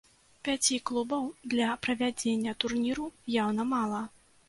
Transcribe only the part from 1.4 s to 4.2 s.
для правядзення турніру яўна мала.